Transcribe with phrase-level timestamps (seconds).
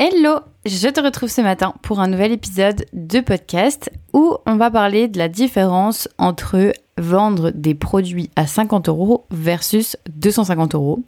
[0.00, 4.70] Hello, je te retrouve ce matin pour un nouvel épisode de podcast où on va
[4.70, 11.00] parler de la différence entre vendre des produits à 50 euros versus 250 euros.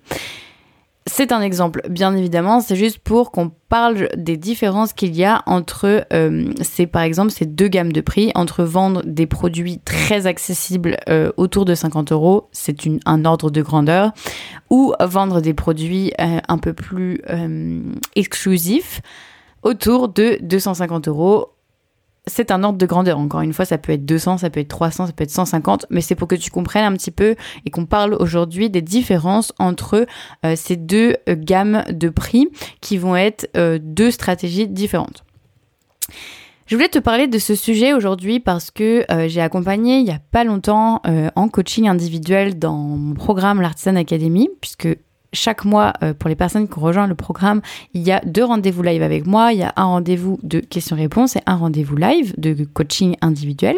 [1.12, 5.42] C'est un exemple, bien évidemment, c'est juste pour qu'on parle des différences qu'il y a
[5.47, 6.53] entre, euh,
[6.92, 11.65] par exemple ces deux gammes de prix, entre vendre des produits très accessibles euh, autour
[11.65, 14.13] de 50 euros, c'est un ordre de grandeur,
[14.71, 17.20] ou vendre des produits euh, un peu plus
[18.15, 19.01] exclusifs
[19.62, 21.48] autour de 250 euros
[22.27, 23.19] c'est un ordre de grandeur.
[23.19, 25.87] Encore une fois, ça peut être 200, ça peut être 300, ça peut être 150,
[25.91, 27.34] mais c'est pour que tu comprennes un petit peu
[27.65, 30.06] et qu'on parle aujourd'hui des différences entre
[30.45, 32.48] euh, ces deux euh, gammes de prix
[32.80, 35.25] qui vont être euh, deux stratégies différentes.
[36.66, 40.20] Je voulais te parler de ce sujet aujourd'hui parce que j'ai accompagné il y a
[40.30, 41.02] pas longtemps
[41.34, 44.87] en coaching individuel dans mon programme l'Artisan Academy, puisque
[45.33, 47.61] chaque mois, euh, pour les personnes qui ont rejoint le programme,
[47.95, 49.53] il y a deux rendez-vous live avec moi.
[49.53, 53.77] Il y a un rendez-vous de questions-réponses et un rendez-vous live de coaching individuel.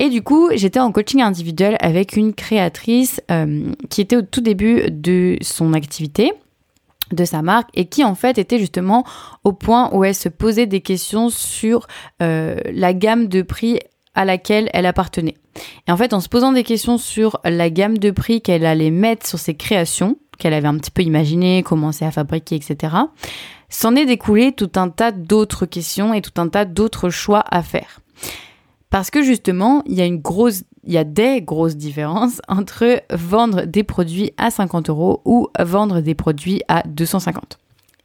[0.00, 4.40] Et du coup, j'étais en coaching individuel avec une créatrice euh, qui était au tout
[4.40, 6.32] début de son activité
[7.12, 9.04] de sa marque et qui en fait était justement
[9.44, 11.86] au point où elle se posait des questions sur
[12.22, 13.80] euh, la gamme de prix
[14.14, 15.36] à laquelle elle appartenait.
[15.86, 18.90] Et en fait, en se posant des questions sur la gamme de prix qu'elle allait
[18.90, 22.96] mettre sur ses créations, qu'elle avait un petit peu imaginé, commencé à fabriquer, etc.,
[23.68, 27.62] s'en est découlé tout un tas d'autres questions et tout un tas d'autres choix à
[27.62, 28.00] faire.
[28.90, 33.02] Parce que justement, il y a une grosse, il y a des grosses différences entre
[33.10, 37.58] vendre des produits à 50 euros ou vendre des produits à 250.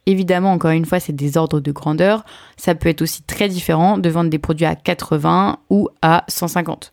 [0.08, 2.24] Évidemment, encore une fois, c'est des ordres de grandeur.
[2.56, 6.92] Ça peut être aussi très différent de vendre des produits à 80 ou à 150.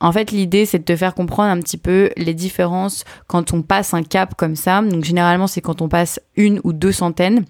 [0.00, 3.62] En fait, l'idée, c'est de te faire comprendre un petit peu les différences quand on
[3.62, 4.82] passe un cap comme ça.
[4.82, 7.44] Donc, généralement, c'est quand on passe une ou deux centaines.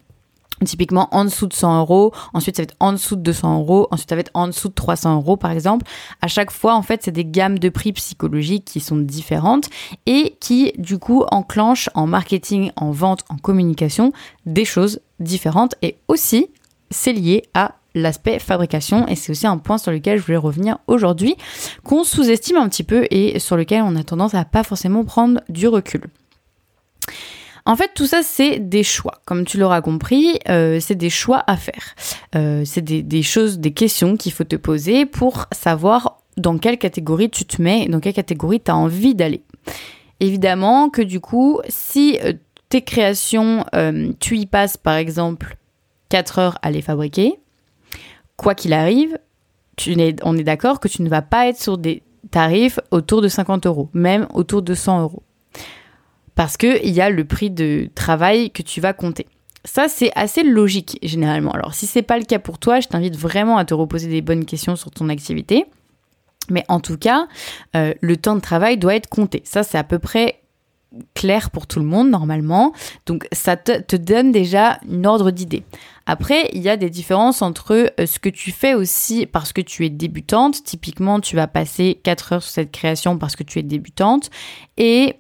[0.65, 3.89] Typiquement en dessous de 100 euros, ensuite ça va être en dessous de 200 euros,
[3.91, 5.85] ensuite ça va être en dessous de 300 euros par exemple.
[6.23, 9.69] À chaque fois, en fait, c'est des gammes de prix psychologiques qui sont différentes
[10.07, 14.15] et qui, du coup, enclenchent en marketing, en vente, en communication
[14.47, 16.49] des choses différentes et aussi
[16.91, 20.79] c'est lié à l'aspect fabrication et c'est aussi un point sur lequel je voulais revenir
[20.87, 21.35] aujourd'hui
[21.83, 25.41] qu'on sous-estime un petit peu et sur lequel on a tendance à pas forcément prendre
[25.49, 26.03] du recul.
[27.65, 29.21] En fait, tout ça, c'est des choix.
[29.25, 31.97] Comme tu l'auras compris, euh, c'est des choix à faire.
[32.37, 37.29] Euh, c'est des, choses, des questions qu'il faut te poser pour savoir dans quelle catégorie
[37.29, 39.43] tu te mets, dans quelle catégorie tu as envie d'aller.
[40.21, 42.35] Évidemment que du coup, si euh,
[42.69, 43.65] tes créations,
[44.21, 45.57] tu y passes par exemple
[46.09, 47.39] 4 heures à les fabriquer,
[48.37, 49.19] quoi qu'il arrive,
[50.23, 53.67] on est d'accord que tu ne vas pas être sur des tarifs autour de 50
[53.67, 55.23] euros, même autour de 100 euros.
[56.35, 59.27] Parce qu'il y a le prix de travail que tu vas compter.
[59.65, 61.51] Ça, c'est assez logique généralement.
[61.53, 64.23] Alors, si c'est pas le cas pour toi, je t'invite vraiment à te reposer des
[64.23, 65.65] bonnes questions sur ton activité.
[66.51, 67.27] Mais en tout cas,
[67.75, 69.43] euh, le temps de travail doit être compté.
[69.45, 70.41] Ça, c'est à peu près
[71.15, 72.73] clair pour tout le monde normalement.
[73.07, 75.65] Donc ça te, donne déjà une ordre d'idée.
[76.07, 79.61] Après, il y a des différences entre euh, ce que tu fais aussi parce que
[79.61, 80.63] tu es débutante.
[80.63, 84.31] Typiquement, tu vas passer 4 heures sur cette création parce que tu es débutante.
[84.77, 85.17] Et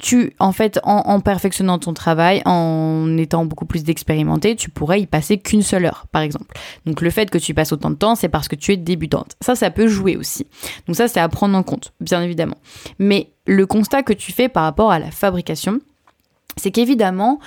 [0.00, 5.06] tu, en fait, en, perfectionnant ton travail, en étant beaucoup plus d'expérimenté, tu pourrais y
[5.06, 6.56] passer qu'une seule heure, par exemple.
[6.86, 9.36] Donc le fait que tu passes autant de temps, c'est parce que tu es débutante.
[9.40, 10.46] Ça, ça peut jouer aussi.
[10.86, 12.56] Donc ça, c'est à prendre en compte, bien évidemment.
[12.98, 15.80] Mais le constat que tu fais par rapport à la fabrication,
[16.56, 17.38] c'est qu'évidemment,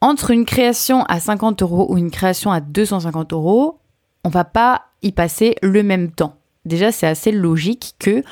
[0.00, 3.80] entre une création à 50 euros ou une création à 250 euros,
[4.24, 6.34] on va pas y passer le même temps.
[6.64, 8.22] Déjà, c'est assez logique que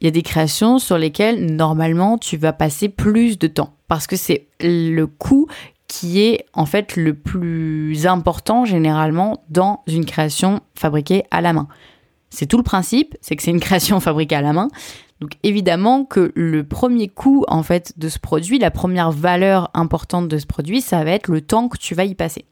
[0.00, 4.06] il y a des créations sur lesquelles normalement tu vas passer plus de temps parce
[4.06, 5.48] que c'est le coût
[5.88, 11.66] qui est en fait le plus important généralement dans une création fabriquée à la main.
[12.30, 14.68] C'est tout le principe, c'est que c'est une création fabriquée à la main.
[15.20, 20.28] Donc évidemment que le premier coût en fait de ce produit, la première valeur importante
[20.28, 22.44] de ce produit, ça va être le temps que tu vas y passer.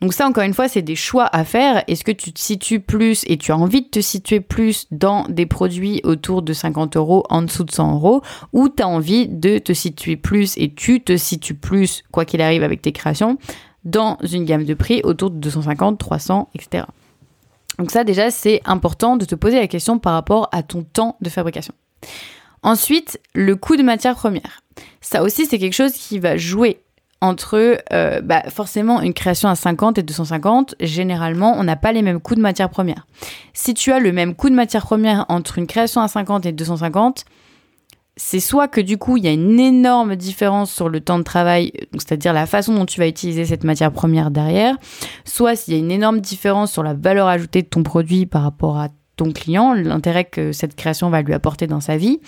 [0.00, 1.82] Donc ça, encore une fois, c'est des choix à faire.
[1.88, 5.24] Est-ce que tu te situes plus et tu as envie de te situer plus dans
[5.28, 8.22] des produits autour de 50 euros, en dessous de 100 euros,
[8.52, 12.42] ou tu as envie de te situer plus et tu te situes plus, quoi qu'il
[12.42, 13.38] arrive avec tes créations,
[13.84, 16.84] dans une gamme de prix autour de 250, 300, etc.
[17.78, 21.16] Donc ça, déjà, c'est important de te poser la question par rapport à ton temps
[21.22, 21.74] de fabrication.
[22.62, 24.60] Ensuite, le coût de matière première.
[25.00, 26.82] Ça aussi, c'est quelque chose qui va jouer
[27.26, 32.02] entre euh, bah, forcément une création à 50 et 250, généralement, on n'a pas les
[32.02, 33.06] mêmes coûts de matière première.
[33.52, 36.52] Si tu as le même coût de matière première entre une création à 50 et
[36.52, 37.24] 250,
[38.16, 41.24] c'est soit que du coup, il y a une énorme différence sur le temps de
[41.24, 44.76] travail, c'est-à-dire la façon dont tu vas utiliser cette matière première derrière,
[45.24, 48.42] soit s'il y a une énorme différence sur la valeur ajoutée de ton produit par
[48.42, 52.20] rapport à ton client, l'intérêt que cette création va lui apporter dans sa vie.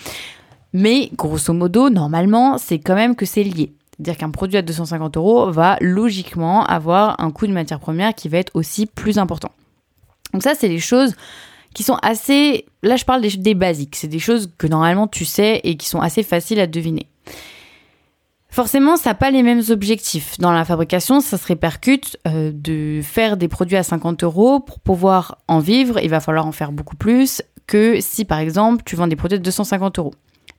[0.73, 3.73] Mais grosso modo, normalement, c'est quand même que c'est lié.
[3.99, 8.29] C'est-à-dire qu'un produit à 250 euros va logiquement avoir un coût de matière première qui
[8.29, 9.51] va être aussi plus important.
[10.31, 11.15] Donc ça, c'est les choses
[11.73, 12.65] qui sont assez...
[12.81, 13.97] Là, je parle des, basiques.
[13.97, 17.07] C'est des choses que normalement tu sais et qui sont assez faciles à deviner.
[18.47, 20.37] Forcément, ça n'a pas les mêmes objectifs.
[20.39, 24.79] Dans la fabrication, ça se répercute euh, de faire des produits à 50 euros pour
[24.79, 25.99] pouvoir en vivre.
[26.01, 29.37] Il va falloir en faire beaucoup plus que si, par exemple, tu vends des produits
[29.37, 30.13] de 250 euros.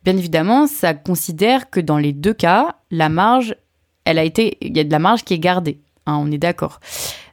[0.04, 3.54] Bien évidemment, ça considère que dans les deux cas, la marge,
[4.04, 5.80] elle a été, il y a de la marge qui est gardée.
[6.06, 6.80] Hein, on est d'accord.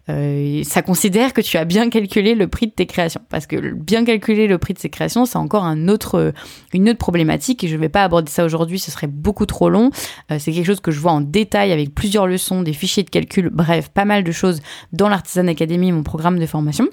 [0.09, 3.21] Euh, ça considère que tu as bien calculé le prix de tes créations.
[3.29, 6.33] Parce que bien calculer le prix de ces créations, c'est encore un autre,
[6.73, 9.69] une autre problématique et je ne vais pas aborder ça aujourd'hui, ce serait beaucoup trop
[9.69, 9.91] long.
[10.31, 13.09] Euh, c'est quelque chose que je vois en détail avec plusieurs leçons, des fichiers de
[13.09, 14.61] calcul, bref, pas mal de choses
[14.93, 16.87] dans l'Artisan Academy, mon programme de formation.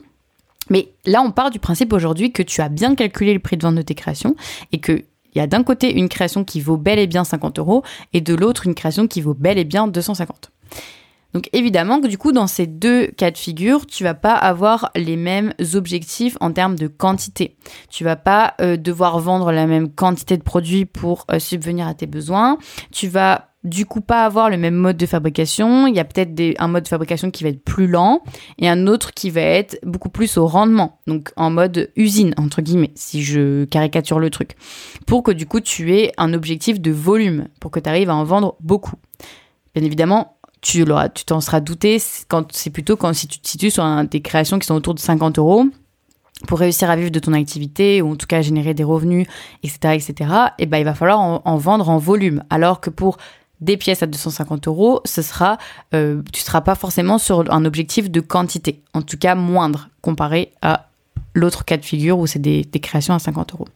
[0.70, 3.62] Mais là, on part du principe aujourd'hui que tu as bien calculé le prix de
[3.62, 4.34] vente de tes créations
[4.72, 5.04] et que
[5.34, 7.82] il y a d'un côté une création qui vaut bel et bien 50 euros
[8.12, 10.50] et de l'autre une création qui vaut bel et bien 250.
[11.34, 14.90] Donc évidemment que du coup dans ces deux cas de figure, tu vas pas avoir
[14.94, 17.56] les mêmes objectifs en termes de quantité.
[17.90, 21.94] Tu vas pas euh, devoir vendre la même quantité de produits pour euh, subvenir à
[21.94, 22.56] tes besoins.
[22.92, 25.86] Tu vas du coup pas avoir le même mode de fabrication.
[25.86, 28.22] Il y a peut-être un mode de fabrication qui va être plus lent
[28.58, 32.62] et un autre qui va être beaucoup plus au rendement, donc en mode usine entre
[32.62, 34.56] guillemets, si je caricature le truc,
[35.06, 38.14] pour que du coup tu aies un objectif de volume, pour que tu arrives à
[38.14, 38.96] en vendre beaucoup.
[39.74, 40.84] Bien évidemment, tu
[41.14, 44.58] tu t'en seras douté quand c'est plutôt quand si tu te situes sur des créations
[44.58, 45.66] qui sont autour de 50 euros
[46.46, 49.26] pour réussir à vivre de ton activité ou en tout cas générer des revenus,
[49.62, 50.30] etc., etc.
[50.58, 52.42] Et ben il va falloir en, vendre en volume.
[52.50, 53.18] Alors que pour
[53.64, 55.58] des pièces à 250 euros, ce sera,
[55.94, 60.52] euh, tu seras pas forcément sur un objectif de quantité, en tout cas moindre comparé
[60.62, 60.88] à
[61.34, 63.68] l'autre cas de figure où c'est des, des créations à 50 euros.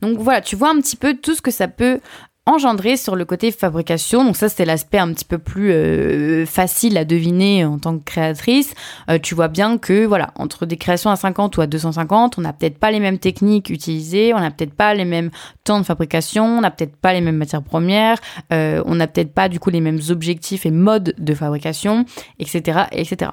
[0.00, 2.00] Donc voilà, tu vois un petit peu tout ce que ça peut
[2.46, 4.24] engendré sur le côté fabrication.
[4.24, 8.04] Donc ça, c'est l'aspect un petit peu plus euh, facile à deviner en tant que
[8.04, 8.74] créatrice.
[9.10, 12.40] Euh, tu vois bien que, voilà, entre des créations à 50 ou à 250, on
[12.40, 15.30] n'a peut-être pas les mêmes techniques utilisées, on n'a peut-être pas les mêmes
[15.64, 18.18] temps de fabrication, on n'a peut-être pas les mêmes matières premières,
[18.52, 22.04] euh, on n'a peut-être pas du coup les mêmes objectifs et modes de fabrication,
[22.38, 23.32] etc., etc.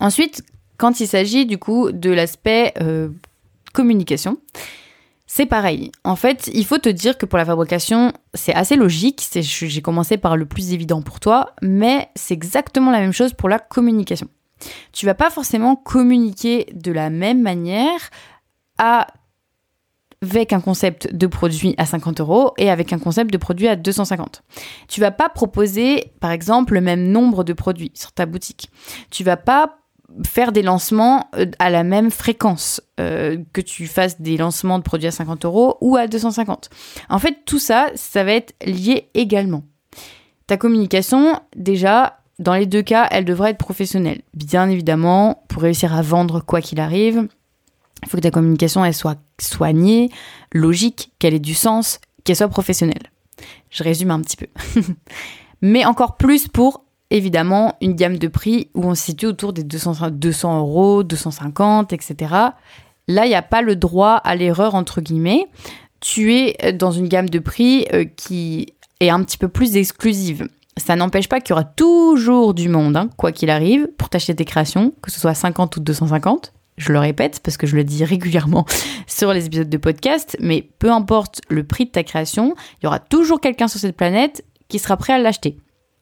[0.00, 0.42] Ensuite,
[0.78, 2.72] quand il s'agit du coup de l'aspect
[3.74, 4.38] communication,
[5.32, 5.92] c'est pareil.
[6.02, 9.24] En fait, il faut te dire que pour la fabrication, c'est assez logique.
[9.32, 13.48] J'ai commencé par le plus évident pour toi, mais c'est exactement la même chose pour
[13.48, 14.26] la communication.
[14.90, 18.10] Tu vas pas forcément communiquer de la même manière
[18.76, 23.76] avec un concept de produit à 50 euros et avec un concept de produit à
[23.76, 24.42] 250.
[24.88, 28.68] Tu vas pas proposer, par exemple, le même nombre de produits sur ta boutique.
[29.12, 29.76] Tu vas pas
[30.24, 34.82] faire des lancements euh, à la même fréquence, euh, que tu fasses des lancements de
[34.82, 36.70] produits à 50 euros ou à 250.
[37.08, 39.62] En fait, tout ça, ça va être lié également.
[40.46, 44.22] Ta communication, déjà, dans les deux cas, elle devrait être professionnelle.
[44.34, 47.28] Bien évidemment, pour réussir à vendre quoi qu'il arrive,
[48.02, 50.10] il faut que ta communication, elle soit soignée,
[50.52, 53.10] logique, qu'elle ait du sens, qu'elle soit professionnelle.
[53.70, 54.46] Je résume un petit peu.
[55.62, 59.64] Mais encore plus pour évidemment une gamme de prix où on se situe autour des
[59.64, 62.34] 200, 200 euros, 250, etc.
[63.08, 65.48] Là, il n'y a pas le droit à l'erreur, entre guillemets.
[66.00, 70.48] Tu es dans une gamme de prix euh, qui est un petit peu plus exclusive.
[70.76, 74.34] Ça n'empêche pas qu'il y aura toujours du monde, hein, quoi qu'il arrive, pour t'acheter
[74.34, 76.52] tes créations, que ce soit 50 ou 250.
[76.78, 78.64] Je le répète parce que je le dis régulièrement
[79.06, 82.86] sur les épisodes de podcast, mais peu importe le prix de ta création, il y
[82.86, 85.58] aura toujours quelqu'un sur cette planète qui sera prêt à l'acheter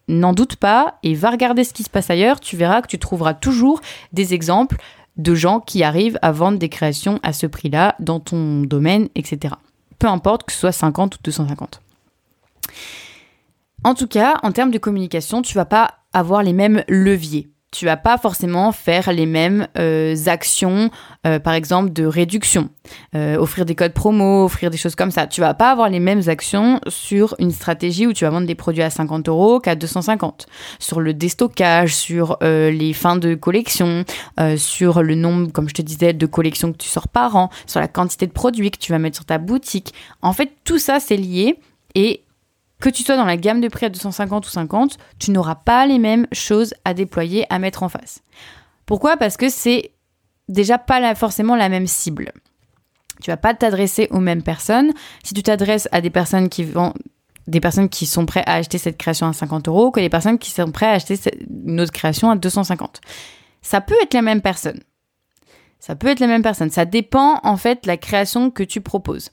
[0.08, 2.98] n'en doute pas et va regarder ce qui se passe ailleurs, tu verras que tu
[2.98, 3.80] trouveras toujours
[4.12, 4.76] des exemples
[5.16, 9.54] de gens qui arrivent à vendre des créations à ce prix-là dans ton domaine, etc.
[9.98, 11.82] Peu importe que ce soit 50 ou 250.
[13.84, 17.84] En tout cas, en termes de communication, tu vas pas avoir les mêmes leviers tu
[17.84, 20.90] vas pas forcément faire les mêmes euh, actions,
[21.26, 22.70] euh, par exemple de réduction,
[23.14, 25.26] euh, offrir des codes promo, offrir des choses comme ça.
[25.26, 28.54] Tu vas pas avoir les mêmes actions sur une stratégie où tu vas vendre des
[28.54, 30.46] produits à 50 euros qu'à 250,
[30.78, 34.04] sur le déstockage, sur les fins de collection,
[34.56, 37.80] sur le nombre, comme je te disais, de collections que tu sors par an, sur
[37.80, 39.92] la quantité de produits que tu vas mettre sur ta boutique.
[40.22, 41.58] En fait, tout ça c'est lié
[41.94, 42.22] et
[42.80, 45.86] que tu sois dans la gamme de prix à 250 ou 50, tu n'auras pas
[45.86, 48.22] les mêmes choses à déployer, à mettre en face.
[48.86, 49.16] Pourquoi?
[49.16, 49.92] Parce que c'est
[50.48, 52.32] déjà pas forcément la même cible.
[53.22, 54.92] Tu vas pas t'adresser aux mêmes personnes.
[55.24, 56.66] Si tu t'adresses à des personnes qui
[57.48, 60.38] des personnes qui sont prêtes à acheter cette création à 50 euros que les personnes
[60.38, 61.18] qui sont prêtes à acheter
[61.66, 63.00] une autre création à 250.
[63.62, 64.80] Ça peut être la même personne.
[65.80, 66.70] Ça peut être la même personne.
[66.70, 69.30] Ça dépend en fait de la création que tu proposes.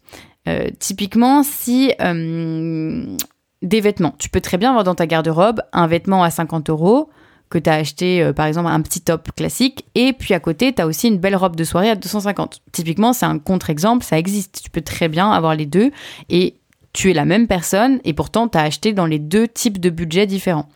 [0.48, 3.18] Euh, typiquement, si euh,
[3.62, 7.10] des vêtements, tu peux très bien avoir dans ta garde-robe un vêtement à 50 euros
[7.50, 10.74] que tu as acheté euh, par exemple un petit top classique et puis à côté
[10.74, 12.62] tu as aussi une belle robe de soirée à 250.
[12.72, 14.62] Typiquement, c'est un contre-exemple, ça existe.
[14.64, 15.92] Tu peux très bien avoir les deux
[16.30, 16.56] et
[16.94, 19.90] tu es la même personne et pourtant tu as acheté dans les deux types de
[19.90, 20.68] budgets différents.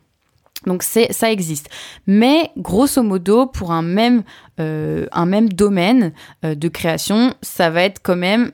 [0.66, 1.70] Donc ça existe.
[2.06, 4.24] Mais grosso modo, pour un même,
[4.60, 6.12] euh, un même domaine
[6.44, 8.52] euh, de création, ça va être quand même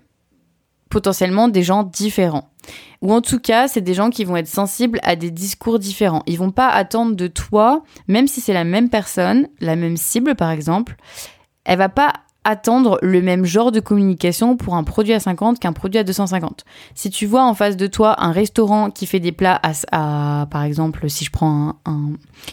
[0.89, 2.49] potentiellement des gens différents.
[3.01, 6.23] Ou en tout cas, c'est des gens qui vont être sensibles à des discours différents.
[6.25, 10.35] Ils vont pas attendre de toi, même si c'est la même personne, la même cible
[10.35, 10.95] par exemple,
[11.65, 12.13] elle va pas
[12.45, 16.63] attendre le même genre de communication pour un produit à 50 qu'un produit à 250.
[16.93, 19.59] Si tu vois en face de toi un restaurant qui fait des plats
[19.91, 21.75] à, par exemple, si je prends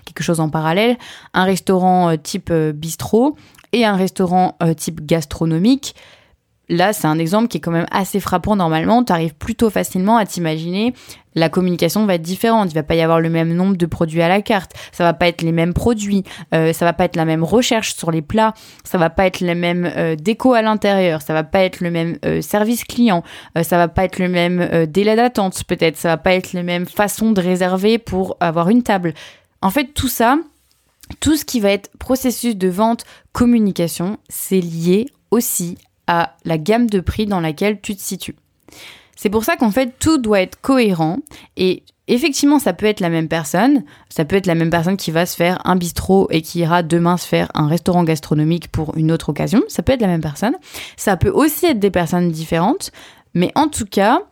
[0.05, 0.97] quelque chose en parallèle,
[1.35, 3.37] un restaurant euh, type euh, bistrot
[3.73, 5.95] et un restaurant euh, type gastronomique,
[6.73, 9.05] Là, c'est un exemple qui est quand même assez frappant normalement.
[9.05, 10.95] Tu arrives plutôt facilement à t'imaginer
[11.35, 12.71] la communication va être différente.
[12.71, 14.73] Il va pas y avoir le même nombre de produits à la carte.
[14.93, 16.25] Ça va pas être les mêmes produits.
[16.55, 18.55] Euh, ça va pas être la même recherche sur les plats.
[18.85, 21.23] Ça va pas être les mêmes euh, déco à l'intérieur.
[21.23, 23.23] Ça va pas être le même euh, service client.
[23.57, 25.97] Euh, ça va pas être le même délai d'attente peut-être.
[25.97, 29.15] Ça va pas être la même façon de réserver pour avoir une table.
[29.61, 30.37] En fait, tout ça,
[31.21, 36.89] tout ce qui va être processus de vente, communication, c'est lié aussi à la gamme
[36.89, 38.37] de prix dans laquelle tu te situes.
[39.17, 41.19] C'est pour ça qu'en fait, tout doit être cohérent
[41.57, 43.85] et effectivement, ça peut être la même personne.
[44.09, 46.83] Ça peut être la même personne qui va se faire un bistrot et qui ira
[46.83, 49.63] demain se faire un restaurant gastronomique pour une autre occasion.
[49.69, 50.57] Ça peut être la même personne.
[50.97, 52.91] Ça peut aussi être des personnes différentes.
[53.35, 54.23] Mais en tout cas,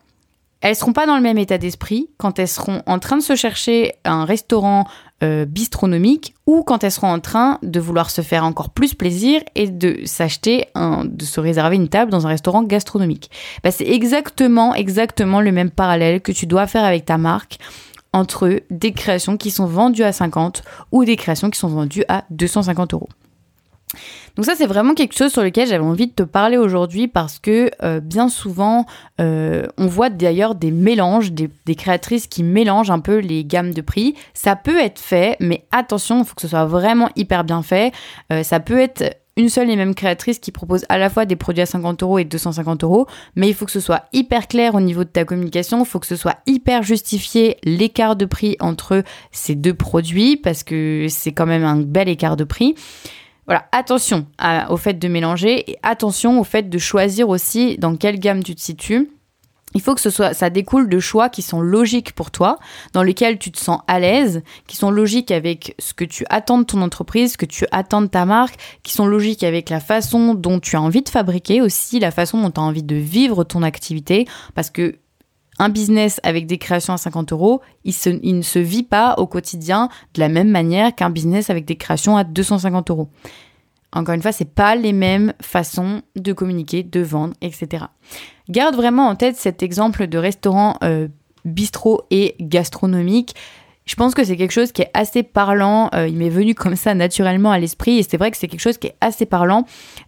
[0.61, 3.35] elles seront pas dans le même état d'esprit quand elles seront en train de se
[3.35, 4.85] chercher un restaurant
[5.23, 9.41] euh, bistronomique ou quand elles seront en train de vouloir se faire encore plus plaisir
[9.55, 13.29] et de s'acheter un, de se réserver une table dans un restaurant gastronomique.
[13.63, 17.57] Bah, c'est exactement, exactement le même parallèle que tu dois faire avec ta marque
[18.13, 22.25] entre des créations qui sont vendues à 50 ou des créations qui sont vendues à
[22.29, 23.09] 250 euros.
[24.35, 27.39] Donc ça, c'est vraiment quelque chose sur lequel j'avais envie de te parler aujourd'hui parce
[27.39, 28.85] que euh, bien souvent,
[29.19, 33.81] euh, on voit d'ailleurs des mélanges, des, créatrices qui mélangent un peu les gammes de
[33.81, 34.15] prix.
[34.33, 37.93] Ça peut être fait, mais attention, il faut que ce soit vraiment hyper bien fait.
[38.31, 41.37] Euh, ça peut être une seule et même créatrice qui propose à la fois des
[41.37, 44.75] produits à 50 euros et 250 euros, mais il faut que ce soit hyper clair
[44.75, 48.57] au niveau de ta communication, il faut que ce soit hyper justifié l'écart de prix
[48.59, 52.75] entre ces deux produits, parce que c'est quand même un bel écart de prix.
[53.47, 54.27] Voilà, attention
[54.69, 58.55] au fait de mélanger et attention au fait de choisir aussi dans quelle gamme tu
[58.55, 59.09] te situes.
[59.73, 62.59] Il faut que ce soit, ça découle de choix qui sont logiques pour toi,
[62.93, 66.57] dans lesquels tu te sens à l'aise, qui sont logiques avec ce que tu attends
[66.57, 69.79] de ton entreprise, ce que tu attends de ta marque, qui sont logiques avec la
[69.79, 72.95] façon dont tu as envie de fabriquer aussi, la façon dont tu as envie de
[72.95, 74.97] vivre ton activité, parce que
[75.61, 77.93] un business avec des créations à 50 euros, il,
[78.35, 82.17] ne se vit pas au quotidien de la même manière qu'un business avec des créations
[82.17, 83.09] à 250 euros.
[83.93, 87.85] Encore une fois, c'est pas les mêmes façons de communiquer, de vendre, etc.
[88.49, 91.07] Garde vraiment en tête cet exemple de restaurant euh,
[91.45, 93.35] bistrot et gastronomique.
[93.91, 95.89] Je pense que c'est quelque chose qui est assez parlant.
[95.93, 98.61] Euh, il m'est venu comme ça naturellement à l'esprit et c'est vrai que c'est quelque
[98.61, 99.65] chose qui est assez parlant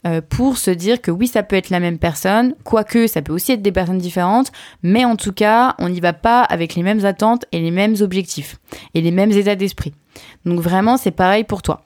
[0.07, 3.33] euh, pour se dire que oui, ça peut être la même personne, quoique ça peut
[3.33, 6.81] aussi être des personnes différentes, mais en tout cas, on n'y va pas avec les
[6.81, 8.55] mêmes attentes et les mêmes objectifs
[8.93, 9.91] et les mêmes états d'esprit.
[10.45, 11.83] Donc vraiment, c'est pareil pour toi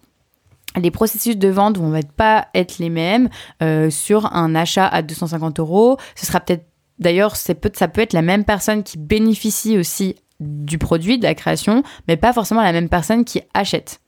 [0.79, 3.29] les processus de vente vont pas être les mêmes
[3.63, 5.97] euh, sur un achat à 250 euros.
[6.13, 6.65] Ce sera peut-être
[6.99, 11.83] D'ailleurs, ça peut être la même personne qui bénéficie aussi du produit, de la création,
[12.07, 14.01] mais pas forcément la même personne qui achète.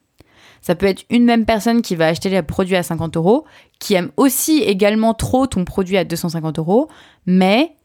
[0.62, 3.46] Ça peut être une même personne qui va acheter le produit à 50 euros,
[3.80, 6.90] qui aime aussi également trop ton produit à 250 euros,
[7.26, 7.76] mais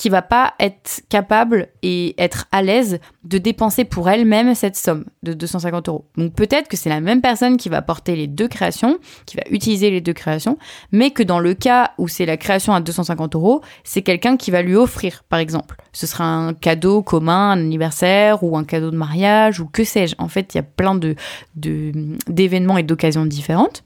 [0.00, 5.04] qui va pas être capable et être à l'aise de dépenser pour elle-même cette somme
[5.22, 6.06] de 250 euros.
[6.16, 9.42] Donc peut-être que c'est la même personne qui va porter les deux créations, qui va
[9.50, 10.56] utiliser les deux créations,
[10.90, 14.50] mais que dans le cas où c'est la création à 250 euros, c'est quelqu'un qui
[14.50, 15.76] va lui offrir, par exemple.
[15.92, 20.14] Ce sera un cadeau commun, un anniversaire ou un cadeau de mariage ou que sais-je.
[20.16, 21.14] En fait, il y a plein de
[21.54, 23.84] d'événements et d'occasions différentes.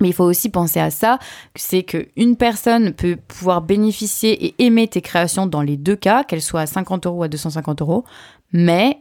[0.00, 1.18] Mais il faut aussi penser à ça,
[1.54, 6.42] c'est qu'une personne peut pouvoir bénéficier et aimer tes créations dans les deux cas, qu'elles
[6.42, 8.04] soient à 50 euros ou à 250 euros,
[8.52, 8.98] mais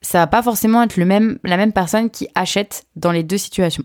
[0.00, 3.84] ça va pas forcément être la même personne qui achète dans les deux situations.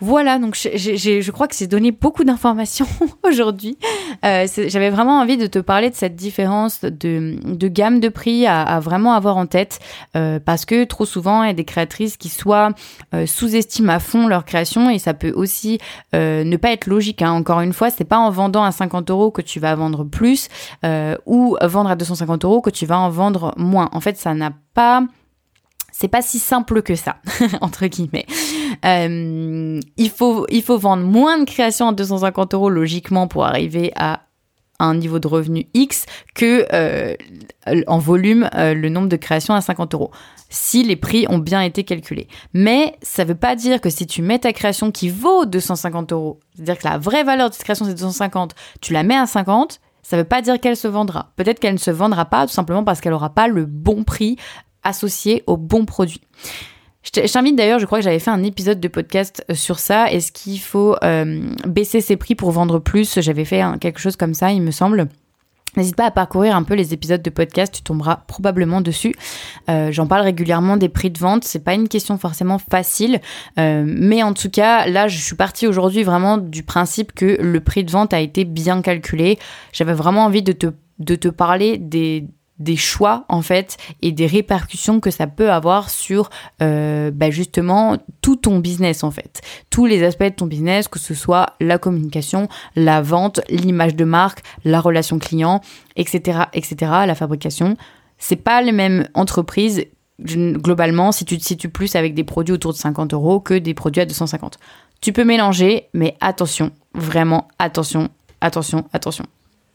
[0.00, 2.86] Voilà, donc je crois que c'est donné beaucoup d'informations
[3.22, 3.78] aujourd'hui.
[4.24, 8.80] Euh, j'avais vraiment envie de te parler de cette différence de, gamme de prix à,
[8.80, 9.78] vraiment avoir en tête,
[10.16, 12.70] euh, parce que trop souvent, il y a des créatrices qui soit
[13.14, 15.78] euh, sous-estiment à fond leur création, et ça peut aussi
[16.12, 17.22] ne pas être logique.
[17.22, 17.30] Hein.
[17.30, 20.48] Encore une fois, c'est pas en vendant à 50 euros que tu vas vendre plus,
[21.24, 23.88] ou vendre à 250 euros que tu vas en vendre moins.
[23.92, 25.04] En fait, ça n'a pas
[25.96, 27.18] c'est pas si simple que ça,
[27.60, 28.26] entre guillemets.
[28.84, 33.92] Euh, il, faut, il faut vendre moins de créations à 250 euros logiquement pour arriver
[33.96, 34.20] à
[34.80, 37.14] un niveau de revenu X que euh,
[37.86, 40.10] en volume euh, le nombre de créations à 50 euros
[40.50, 42.28] si les prix ont bien été calculés.
[42.52, 46.12] Mais ça ne veut pas dire que si tu mets ta création qui vaut 250
[46.12, 49.26] euros, c'est-à-dire que la vraie valeur de cette création c'est 250, tu la mets à
[49.26, 51.32] 50, ça ne veut pas dire qu'elle se vendra.
[51.36, 54.36] Peut-être qu'elle ne se vendra pas tout simplement parce qu'elle n'aura pas le bon prix
[54.84, 56.20] associé au bon produit.
[57.04, 60.10] Je t'invite d'ailleurs, je crois que j'avais fait un épisode de podcast euh, sur ça.
[60.10, 63.20] Est-ce qu'il faut euh, baisser ses prix pour vendre plus?
[63.20, 65.08] J'avais fait quelque chose comme ça, il me semble.
[65.76, 69.14] N'hésite pas à parcourir un peu les épisodes de podcast, tu tomberas probablement dessus.
[69.68, 73.20] Euh, j'en parle régulièrement des prix de vente, c'est pas une question forcément facile,
[73.56, 77.82] mais en tout cas, là, je suis partie aujourd'hui vraiment du principe que le prix
[77.82, 79.40] de vente a été bien calculé.
[79.72, 80.68] J'avais vraiment envie de te,
[81.00, 82.24] de te parler des,
[82.58, 86.30] des choix en fait et des répercussions que ça peut avoir sur
[86.62, 89.40] euh, bah, justement tout ton business en fait.
[89.70, 94.04] Tous les aspects de ton business que ce soit la communication la vente l'image de
[94.04, 95.60] marque la relation client
[95.96, 97.76] etc etc la fabrication.
[98.18, 99.84] C'est pas les mêmes entreprises
[100.20, 103.74] globalement si tu te situes plus avec des produits autour de 50 euros que des
[103.74, 104.58] produits à 250
[105.00, 109.24] tu peux mélanger mais attention vraiment attention attention attention.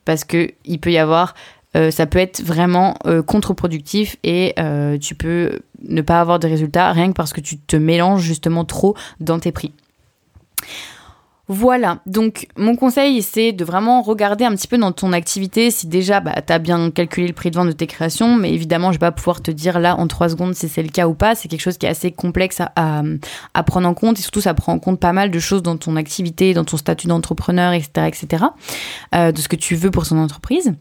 [0.06, 1.36] Parce que il peut y avoir
[1.76, 6.48] euh, ça peut être vraiment euh, contre-productif et euh, tu peux ne pas avoir de
[6.48, 9.72] résultats rien que parce que tu te mélanges justement trop dans tes prix.
[11.52, 15.88] Voilà, donc mon conseil c'est de vraiment regarder un petit peu dans ton activité si
[15.88, 18.92] déjà bah, tu as bien calculé le prix de vente de tes créations, mais évidemment
[18.92, 21.16] je vais pas pouvoir te dire là en trois secondes si c'est le cas ou
[21.16, 24.54] pas, c'est quelque chose qui est assez complexe à, prendre en compte et surtout ça
[24.54, 28.06] prend en compte pas mal de choses dans ton activité, dans ton statut d'entrepreneur, etc.
[28.06, 28.44] etc.
[29.16, 30.76] Euh, de ce que tu veux pour ton entreprise.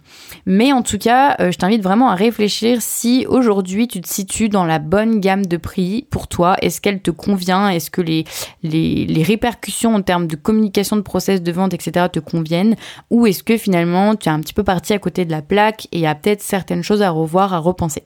[0.45, 4.51] Mais en tout cas, euh, je t'invite vraiment à réfléchir si aujourd'hui tu te situes
[4.51, 8.25] dans la bonne gamme de prix pour toi, est-ce qu'elle te convient, est-ce que les,
[8.63, 12.07] les, les répercussions en termes de communication communication de process de vente, etc.
[12.13, 12.75] te conviennent
[13.11, 15.87] Ou est-ce que finalement tu es un petit peu parti à côté de la plaque
[15.93, 18.03] et il y a peut-être certaines choses à revoir, à repenser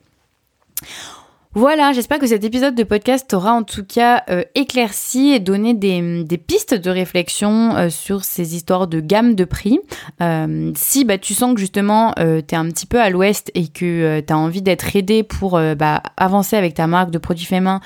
[1.55, 5.75] voilà, j'espère que cet épisode de podcast t'aura en tout cas euh, éclairci et donné
[5.75, 9.79] des, pistes de réflexion euh, sur ces histoires de gamme de prix.
[10.23, 13.69] Euh, si bah, tu sens que justement tu es un petit peu à l'ouest et
[13.69, 17.63] que tu as envie d'être aidé pour bah, avancer avec ta marque de produits faits
[17.63, 17.83] main,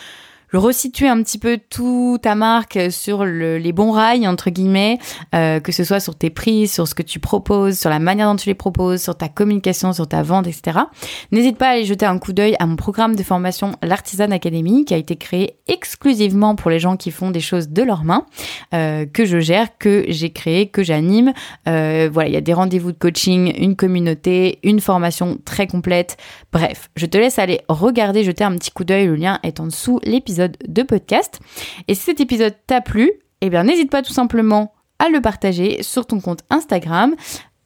[0.53, 4.99] resituer un petit peu tout ta marque sur les bons rails, entre guillemets,
[5.35, 8.31] euh, que ce soit sur tes prix, sur ce que tu proposes, sur la manière
[8.31, 10.79] dont tu les proposes, sur ta communication, sur ta vente, etc.
[11.33, 14.85] N'hésite pas à aller jeter un coup d'œil à mon programme de formation L'Artisan Academy
[14.85, 18.27] qui a été créé exclusivement pour les gens qui font des choses de leurs mains,
[18.75, 21.33] euh, que je gère, que j'ai créé, que j'anime.
[21.69, 26.17] Euh, voilà, il y a des rendez-vous de coaching, une communauté, une formation très complète.
[26.53, 29.67] Bref, je te laisse aller regarder, jeter un petit coup d'œil, le lien est en
[29.67, 31.41] dessous l'épisode de podcast.
[31.89, 35.83] Et si cet épisode t'a plu, eh bien n'hésite pas tout simplement à le partager
[35.83, 37.15] sur ton compte Instagram.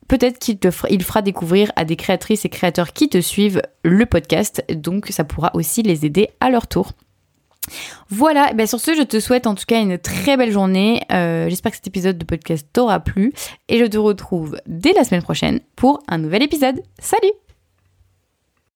[0.08, 4.06] Peut-être qu'il te il fera découvrir à des créatrices et créateurs qui te suivent le
[4.06, 6.92] podcast, donc ça pourra aussi les aider à leur tour.
[8.08, 11.02] Voilà, et bien sur ce, je te souhaite en tout cas une très belle journée.
[11.12, 13.32] Euh, j'espère que cet épisode de podcast t'aura plu
[13.68, 16.82] et je te retrouve dès la semaine prochaine pour un nouvel épisode.
[16.98, 17.49] Salut